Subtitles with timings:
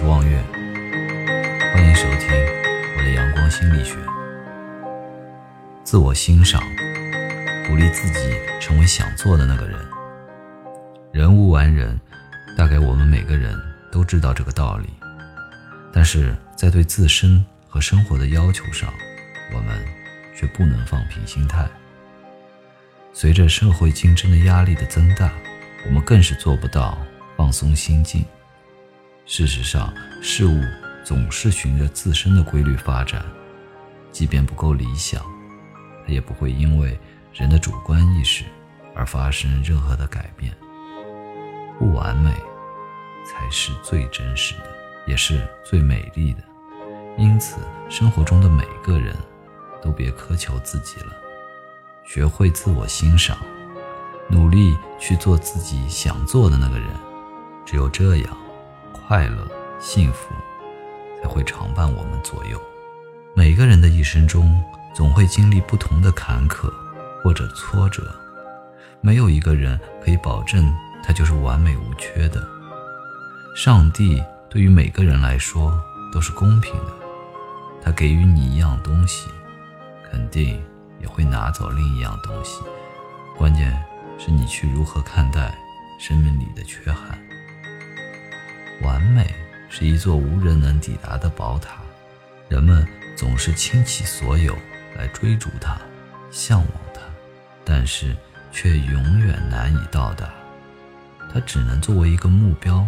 [0.00, 0.42] 是望月，
[1.74, 2.30] 欢迎收听
[2.96, 3.96] 我的阳光心理学。
[5.84, 6.62] 自我欣赏，
[7.68, 9.78] 鼓励自己成为想做的那个人。
[11.12, 12.00] 人无完人，
[12.56, 13.54] 大概我们每个人
[13.92, 14.88] 都知道这个道理，
[15.92, 18.90] 但是在对自身和生活的要求上，
[19.52, 19.78] 我们
[20.34, 21.68] 却不能放平心态。
[23.12, 25.30] 随着社会竞争的压力的增大，
[25.84, 26.96] 我们更是做不到
[27.36, 28.24] 放松心境。
[29.32, 30.60] 事实上，事物
[31.04, 33.24] 总是循着自身的规律发展，
[34.10, 35.22] 即便不够理想，
[36.04, 36.98] 它也不会因为
[37.32, 38.44] 人的主观意识
[38.92, 40.52] 而发生任何的改变。
[41.78, 42.32] 不完美，
[43.24, 44.66] 才是最真实的，
[45.06, 46.42] 也是最美丽的。
[47.16, 49.14] 因此，生活中的每个人
[49.80, 51.12] 都别苛求自己了，
[52.04, 53.38] 学会自我欣赏，
[54.28, 56.88] 努力去做自己想做的那个人。
[57.64, 58.36] 只有这样。
[59.10, 59.44] 快乐、
[59.80, 60.32] 幸福
[61.20, 62.56] 才会常伴我们左右。
[63.34, 64.62] 每个人的一生中，
[64.94, 66.72] 总会经历不同的坎坷
[67.20, 68.08] 或者挫折，
[69.00, 70.72] 没有一个人可以保证
[71.02, 72.40] 他就是完美无缺的。
[73.56, 75.76] 上帝对于每个人来说
[76.12, 76.92] 都是公平的，
[77.82, 79.28] 他给予你一样东西，
[80.08, 80.62] 肯定
[81.00, 82.60] 也会拿走另一样东西。
[83.36, 83.76] 关键
[84.20, 85.52] 是你去如何看待
[85.98, 87.18] 生命里的缺憾。
[88.82, 89.34] 完美
[89.68, 91.76] 是一座无人能抵达的宝塔，
[92.48, 92.86] 人们
[93.16, 94.56] 总是倾其所有
[94.96, 95.76] 来追逐它、
[96.30, 97.00] 向往它，
[97.64, 98.16] 但是
[98.50, 100.28] 却永远难以到达。
[101.32, 102.86] 它只能作为一个目标，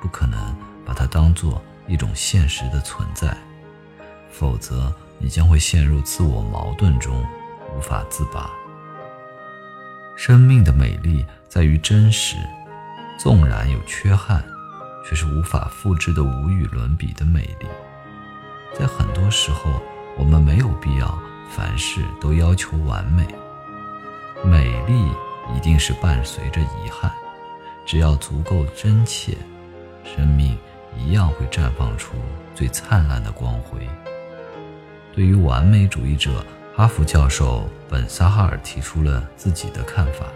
[0.00, 3.36] 不可能把它当做一种现实的存在，
[4.30, 7.26] 否则你将会陷入自我矛盾中，
[7.74, 8.50] 无法自拔。
[10.16, 12.36] 生命的美丽在于真实，
[13.18, 14.44] 纵然有缺憾。
[15.04, 17.66] 却是无法复制的无与伦比的美丽。
[18.78, 19.82] 在很多时候，
[20.16, 21.18] 我们没有必要
[21.50, 23.26] 凡事都要求完美。
[24.44, 25.10] 美丽
[25.56, 27.10] 一定是伴随着遗憾，
[27.86, 29.36] 只要足够真切，
[30.04, 30.56] 生命
[30.96, 32.14] 一样会绽放出
[32.54, 33.80] 最灿烂的光辉。
[35.14, 36.44] 对于完美主义者，
[36.76, 40.26] 哈佛教授本萨哈尔提出了自己的看法：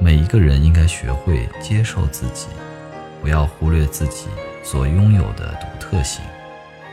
[0.00, 2.46] 每一个人应该学会接受自己。
[3.24, 4.26] 不要忽略自己
[4.62, 6.22] 所拥有的独特性，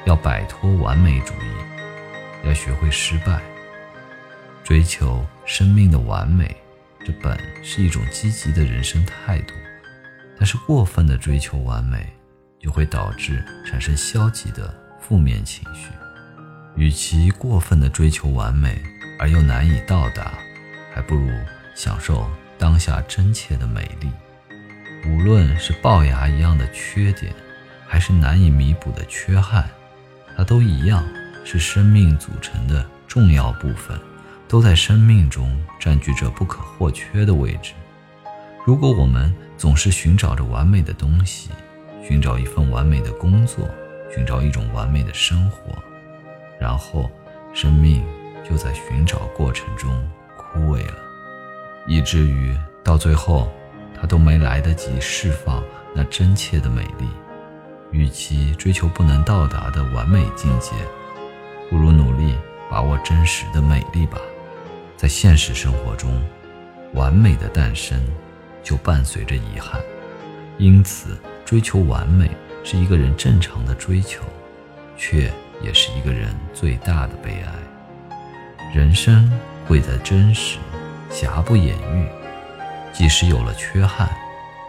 [0.06, 3.42] 要摆脱完美主义，要学会失败，
[4.64, 6.56] 追求生命的完美，
[7.06, 9.54] 这本是一种积极的人生态度。
[10.38, 12.08] 但是过分的追求完美，
[12.58, 15.90] 就会导致产生消极的负面情绪。
[16.78, 18.82] 与其过分的追求完美
[19.20, 20.32] 而又难以到达，
[20.94, 21.30] 还不如
[21.76, 22.26] 享受
[22.58, 24.10] 当下真切的美丽。
[25.04, 27.34] 无论是龅牙一样的缺点，
[27.88, 29.68] 还是难以弥补的缺憾，
[30.38, 31.04] 它都一样
[31.44, 34.00] 是生命组成的重要部分，
[34.48, 37.74] 都在生命中占据着不可或缺的位置。
[38.64, 41.50] 如果我们总是寻找着完美的东西，
[42.08, 43.68] 寻找一份完美的工作，
[44.14, 45.76] 寻找一种完美的生活，
[46.60, 47.10] 然后
[47.56, 48.04] 生命
[48.48, 50.08] 就在寻找过程中
[50.38, 50.98] 枯萎了，
[51.88, 53.52] 以至于到最后。
[54.02, 55.64] 他都没来得及释放
[55.94, 57.08] 那真切的美丽，
[57.92, 60.72] 与其追求不能到达的完美境界，
[61.70, 62.36] 不如努力
[62.68, 64.18] 把握真实的美丽吧。
[64.98, 66.20] 在现实生活中，
[66.94, 68.04] 完美的诞生
[68.64, 69.80] 就伴随着遗憾，
[70.58, 72.32] 因此追求完美
[72.64, 74.24] 是一个人正常的追求，
[74.98, 75.32] 却
[75.62, 77.54] 也是一个人最大的悲哀。
[78.74, 79.32] 人生
[79.68, 80.58] 贵在真实，
[81.12, 82.21] 瑕不掩瑜。
[82.94, 84.10] 即使有了缺憾，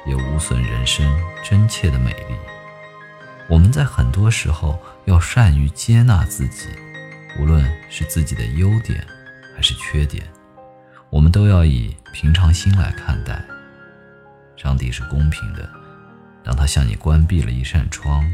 [0.06, 1.06] 也无损人生
[1.42, 2.36] 真切的美丽。
[3.48, 6.68] 我们在很多时候要善于接纳自己，
[7.38, 9.04] 无论是自己的优点
[9.54, 10.24] 还是缺点，
[11.10, 13.42] 我们都要以平常心来看待。
[14.56, 15.68] 上帝是公平的，
[16.44, 18.25] 当他向你关闭了一扇窗，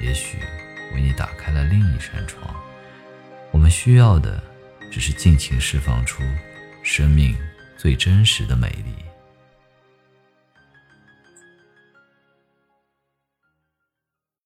[0.00, 0.38] 也许
[0.94, 2.54] 为你打开了另一扇窗。
[3.52, 4.42] 我们需要的，
[4.90, 6.22] 只是尽情释放出
[6.82, 7.36] 生命
[7.78, 8.92] 最真实的美丽。